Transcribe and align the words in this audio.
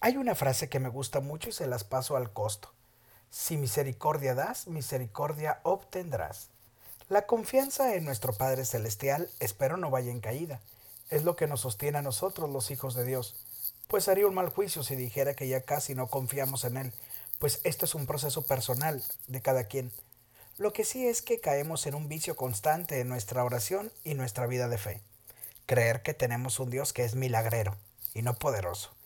Hay 0.00 0.16
una 0.16 0.36
frase 0.36 0.68
que 0.68 0.78
me 0.78 0.88
gusta 0.88 1.18
mucho 1.18 1.48
y 1.48 1.52
se 1.52 1.66
las 1.66 1.82
paso 1.82 2.16
al 2.16 2.32
costo. 2.32 2.70
Si 3.30 3.56
misericordia 3.56 4.36
das, 4.36 4.68
misericordia 4.68 5.58
obtendrás. 5.64 6.50
La 7.08 7.26
confianza 7.26 7.96
en 7.96 8.04
nuestro 8.04 8.32
Padre 8.32 8.64
Celestial 8.64 9.28
espero 9.40 9.76
no 9.76 9.90
vaya 9.90 10.12
en 10.12 10.20
caída. 10.20 10.60
Es 11.10 11.24
lo 11.24 11.34
que 11.34 11.48
nos 11.48 11.62
sostiene 11.62 11.98
a 11.98 12.02
nosotros 12.02 12.48
los 12.48 12.70
hijos 12.70 12.94
de 12.94 13.04
Dios. 13.04 13.34
Pues 13.88 14.06
haría 14.06 14.28
un 14.28 14.34
mal 14.34 14.50
juicio 14.50 14.84
si 14.84 14.94
dijera 14.94 15.34
que 15.34 15.48
ya 15.48 15.62
casi 15.62 15.96
no 15.96 16.06
confiamos 16.06 16.62
en 16.62 16.76
Él, 16.76 16.92
pues 17.40 17.60
esto 17.64 17.84
es 17.84 17.96
un 17.96 18.06
proceso 18.06 18.42
personal 18.42 19.02
de 19.26 19.42
cada 19.42 19.64
quien. 19.64 19.90
Lo 20.58 20.72
que 20.72 20.84
sí 20.84 21.08
es 21.08 21.22
que 21.22 21.40
caemos 21.40 21.86
en 21.86 21.96
un 21.96 22.08
vicio 22.08 22.36
constante 22.36 23.00
en 23.00 23.08
nuestra 23.08 23.42
oración 23.42 23.90
y 24.04 24.14
nuestra 24.14 24.46
vida 24.46 24.68
de 24.68 24.78
fe. 24.78 25.02
Creer 25.66 26.02
que 26.02 26.14
tenemos 26.14 26.60
un 26.60 26.70
Dios 26.70 26.92
que 26.92 27.04
es 27.04 27.16
milagrero 27.16 27.74
y 28.14 28.22
no 28.22 28.34
poderoso 28.34 28.97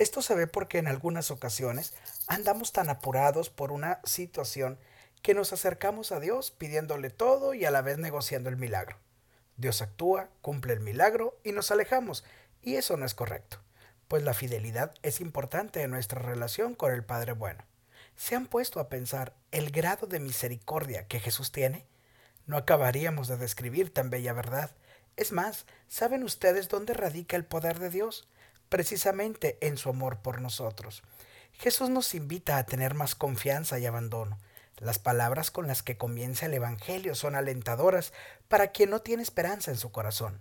esto 0.00 0.22
se 0.22 0.34
ve 0.34 0.46
porque 0.46 0.78
en 0.78 0.88
algunas 0.88 1.30
ocasiones 1.30 1.92
andamos 2.26 2.72
tan 2.72 2.88
apurados 2.88 3.50
por 3.50 3.70
una 3.70 4.00
situación 4.02 4.78
que 5.20 5.34
nos 5.34 5.52
acercamos 5.52 6.10
a 6.10 6.20
Dios 6.20 6.52
pidiéndole 6.52 7.10
todo 7.10 7.52
y 7.52 7.66
a 7.66 7.70
la 7.70 7.82
vez 7.82 7.98
negociando 7.98 8.48
el 8.48 8.56
milagro. 8.56 8.96
Dios 9.58 9.82
actúa, 9.82 10.30
cumple 10.40 10.72
el 10.72 10.80
milagro 10.80 11.38
y 11.44 11.52
nos 11.52 11.70
alejamos, 11.70 12.24
y 12.62 12.76
eso 12.76 12.96
no 12.96 13.04
es 13.04 13.12
correcto, 13.12 13.58
pues 14.08 14.22
la 14.22 14.32
fidelidad 14.32 14.94
es 15.02 15.20
importante 15.20 15.82
en 15.82 15.90
nuestra 15.90 16.22
relación 16.22 16.74
con 16.74 16.94
el 16.94 17.04
Padre 17.04 17.32
Bueno. 17.32 17.62
¿Se 18.16 18.34
han 18.34 18.46
puesto 18.46 18.80
a 18.80 18.88
pensar 18.88 19.34
el 19.50 19.70
grado 19.70 20.06
de 20.06 20.18
misericordia 20.18 21.08
que 21.08 21.20
Jesús 21.20 21.52
tiene? 21.52 21.84
No 22.46 22.56
acabaríamos 22.56 23.28
de 23.28 23.36
describir 23.36 23.92
tan 23.92 24.08
bella 24.08 24.32
verdad. 24.32 24.70
Es 25.18 25.30
más, 25.30 25.66
¿saben 25.88 26.22
ustedes 26.22 26.70
dónde 26.70 26.94
radica 26.94 27.36
el 27.36 27.44
poder 27.44 27.78
de 27.78 27.90
Dios? 27.90 28.29
Precisamente 28.70 29.58
en 29.60 29.76
su 29.76 29.90
amor 29.90 30.20
por 30.22 30.40
nosotros. 30.40 31.02
Jesús 31.52 31.90
nos 31.90 32.14
invita 32.14 32.56
a 32.56 32.64
tener 32.64 32.94
más 32.94 33.14
confianza 33.14 33.78
y 33.78 33.84
abandono. 33.84 34.38
Las 34.78 34.98
palabras 34.98 35.50
con 35.50 35.66
las 35.66 35.82
que 35.82 35.98
comienza 35.98 36.46
el 36.46 36.54
Evangelio 36.54 37.14
son 37.14 37.34
alentadoras 37.34 38.14
para 38.48 38.68
quien 38.68 38.88
no 38.88 39.02
tiene 39.02 39.22
esperanza 39.22 39.70
en 39.70 39.76
su 39.76 39.92
corazón. 39.92 40.40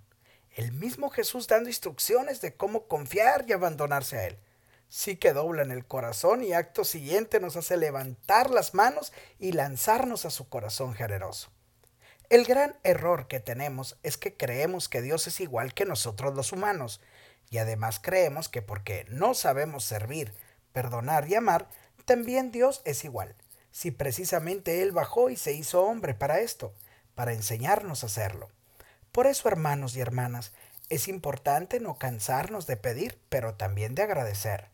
El 0.51 0.71
mismo 0.71 1.09
Jesús 1.09 1.47
dando 1.47 1.69
instrucciones 1.69 2.39
de 2.39 2.55
cómo 2.55 2.87
confiar 2.87 3.43
y 3.47 3.51
abandonarse 3.51 4.17
a 4.17 4.27
Él. 4.27 4.37
Sí 4.87 5.17
que 5.17 5.33
dobla 5.33 5.61
en 5.61 5.71
el 5.71 5.85
corazón 5.85 6.41
y 6.41 6.53
acto 6.53 6.85
siguiente 6.85 7.41
nos 7.41 7.57
hace 7.57 7.75
levantar 7.75 8.49
las 8.49 8.73
manos 8.73 9.11
y 9.39 9.51
lanzarnos 9.51 10.25
a 10.25 10.29
su 10.29 10.47
corazón 10.47 10.93
generoso. 10.93 11.51
El 12.29 12.45
gran 12.45 12.77
error 12.83 13.27
que 13.27 13.39
tenemos 13.39 13.97
es 14.03 14.15
que 14.15 14.37
creemos 14.37 14.87
que 14.87 15.01
Dios 15.01 15.27
es 15.27 15.41
igual 15.41 15.73
que 15.73 15.85
nosotros 15.85 16.35
los 16.35 16.51
humanos 16.51 17.01
y 17.49 17.57
además 17.57 17.99
creemos 18.01 18.49
que 18.49 18.61
porque 18.61 19.05
no 19.09 19.33
sabemos 19.33 19.83
servir, 19.83 20.33
perdonar 20.71 21.27
y 21.27 21.35
amar, 21.35 21.67
también 22.05 22.51
Dios 22.51 22.81
es 22.85 23.03
igual, 23.05 23.35
si 23.71 23.91
precisamente 23.91 24.81
Él 24.81 24.91
bajó 24.91 25.29
y 25.29 25.35
se 25.35 25.53
hizo 25.53 25.83
hombre 25.83 26.13
para 26.13 26.39
esto, 26.39 26.73
para 27.15 27.33
enseñarnos 27.33 28.03
a 28.03 28.07
hacerlo. 28.07 28.49
Por 29.11 29.27
eso, 29.27 29.47
hermanos 29.47 29.95
y 29.95 30.01
hermanas, 30.01 30.53
es 30.89 31.07
importante 31.07 31.79
no 31.79 31.97
cansarnos 31.97 32.65
de 32.67 32.77
pedir, 32.77 33.19
pero 33.29 33.55
también 33.55 33.95
de 33.95 34.03
agradecer. 34.03 34.69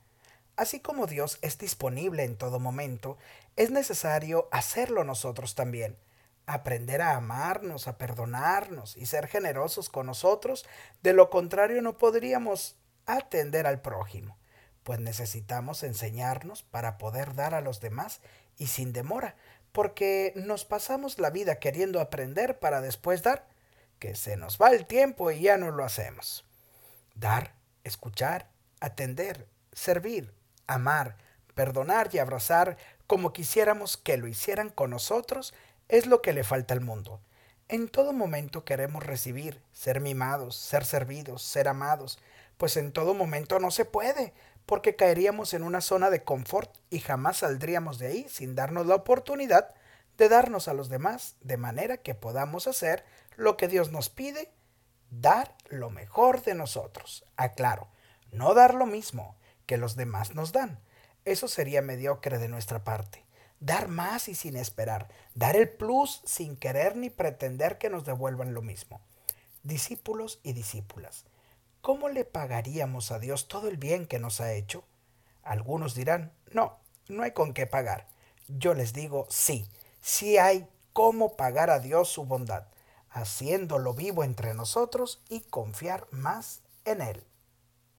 Así 0.56 0.80
como 0.80 1.08
Dios 1.08 1.38
es 1.42 1.58
disponible 1.58 2.24
en 2.24 2.38
todo 2.38 2.60
momento, 2.60 3.18
es 3.58 3.72
necesario 3.72 4.48
hacerlo 4.52 5.04
nosotros 5.04 5.56
también 5.56 5.98
aprender 6.48 7.02
a 7.02 7.16
amarnos, 7.16 7.88
a 7.88 7.98
perdonarnos 7.98 8.98
y 8.98 9.06
ser 9.06 9.28
generosos 9.28 9.90
con 9.90 10.06
nosotros. 10.06 10.66
De 11.02 11.14
lo 11.14 11.30
contrario 11.30 11.82
no 11.82 11.98
podríamos 11.98 12.76
atender 13.06 13.68
al 13.68 13.82
prójimo, 13.82 14.38
pues 14.84 15.00
necesitamos 15.00 15.84
enseñarnos 15.84 16.64
para 16.64 16.98
poder 16.98 17.36
dar 17.36 17.54
a 17.54 17.62
los 17.62 17.82
demás 17.82 18.22
y 18.58 18.68
sin 18.68 18.94
demora, 18.94 19.36
porque 19.72 20.34
nos 20.36 20.66
pasamos 20.66 21.20
la 21.20 21.30
vida 21.30 21.60
queriendo 21.60 22.00
aprender 22.00 22.60
para 22.60 22.82
después 22.82 23.22
dar, 23.22 23.48
que 24.00 24.16
se 24.16 24.38
nos 24.38 24.60
va 24.62 24.70
el 24.70 24.86
tiempo 24.86 25.32
y 25.32 25.42
ya 25.42 25.58
no 25.58 25.72
lo 25.72 25.84
hacemos. 25.84 26.46
Dar, 27.16 27.54
escuchar, 27.84 28.50
atender, 28.80 29.48
servir, 29.74 30.34
amar, 30.68 31.18
perdonar 31.54 32.10
y 32.14 32.20
abrazar 32.20 32.78
como 33.08 33.34
quisiéramos 33.34 33.98
que 33.98 34.18
lo 34.18 34.28
hicieran 34.28 34.70
con 34.70 34.90
nosotros 34.90 35.54
es 35.88 36.08
lo 36.08 36.22
que 36.22 36.34
le 36.34 36.44
falta 36.44 36.74
al 36.74 36.82
mundo. 36.82 37.22
En 37.68 37.88
todo 37.88 38.14
momento 38.14 38.64
queremos 38.64 39.04
recibir, 39.04 39.62
ser 39.72 40.00
mimados, 40.00 40.56
ser 40.56 40.86
servidos, 40.86 41.42
ser 41.42 41.68
amados, 41.68 42.20
pues 42.58 42.78
en 42.78 42.92
todo 42.92 43.14
momento 43.14 43.60
no 43.60 43.72
se 43.72 43.86
puede, 43.86 44.34
porque 44.66 44.96
caeríamos 44.96 45.54
en 45.54 45.64
una 45.64 45.82
zona 45.82 46.10
de 46.10 46.24
confort 46.24 46.76
y 46.90 47.00
jamás 47.00 47.38
saldríamos 47.38 48.00
de 48.00 48.08
ahí 48.08 48.26
sin 48.30 48.56
darnos 48.56 48.86
la 48.86 48.96
oportunidad 48.96 49.74
de 50.18 50.30
darnos 50.30 50.68
a 50.68 50.74
los 50.74 50.90
demás 50.90 51.36
de 51.42 51.58
manera 51.58 51.98
que 51.98 52.16
podamos 52.16 52.68
hacer 52.68 53.04
lo 53.36 53.58
que 53.58 53.68
Dios 53.68 53.92
nos 53.92 54.10
pide, 54.10 54.52
dar 55.10 55.56
lo 55.68 55.90
mejor 55.90 56.44
de 56.44 56.56
nosotros. 56.56 57.26
Aclaro, 57.36 57.90
no 58.32 58.54
dar 58.54 58.74
lo 58.74 58.86
mismo 58.86 59.36
que 59.66 59.78
los 59.78 59.96
demás 59.96 60.36
nos 60.36 60.52
dan. 60.52 60.80
Eso 61.26 61.48
sería 61.48 61.82
mediocre 61.82 62.38
de 62.38 62.48
nuestra 62.48 62.84
parte 62.84 63.25
dar 63.66 63.88
más 63.88 64.30
y 64.30 64.36
sin 64.36 64.56
esperar, 64.56 65.08
dar 65.34 65.56
el 65.56 65.68
plus 65.68 66.22
sin 66.24 66.56
querer 66.56 66.96
ni 66.96 67.10
pretender 67.10 67.80
que 67.80 67.90
nos 67.90 68.06
devuelvan 68.06 68.54
lo 68.54 68.62
mismo. 68.62 69.02
Discípulos 69.64 70.40
y 70.44 70.54
discípulas, 70.54 71.26
¿cómo 71.82 72.10
le 72.10 72.26
pagaríamos 72.26 73.12
a 73.12 73.18
Dios 73.18 73.48
todo 73.48 73.68
el 73.68 73.78
bien 73.78 74.06
que 74.06 74.20
nos 74.20 74.40
ha 74.40 74.54
hecho? 74.54 74.84
Algunos 75.42 75.96
dirán, 75.96 76.32
no, 76.52 76.78
no 77.08 77.24
hay 77.24 77.32
con 77.32 77.54
qué 77.54 77.66
pagar. 77.66 78.08
Yo 78.48 78.76
les 78.76 78.94
digo, 78.94 79.26
sí, 79.32 79.68
sí 80.00 80.38
hay 80.38 80.68
cómo 80.94 81.36
pagar 81.36 81.72
a 81.72 81.80
Dios 81.80 82.08
su 82.08 82.26
bondad, 82.26 82.68
haciéndolo 83.10 83.96
vivo 83.96 84.24
entre 84.24 84.54
nosotros 84.54 85.24
y 85.28 85.42
confiar 85.42 86.06
más 86.12 86.62
en 86.86 87.02
Él. 87.02 87.24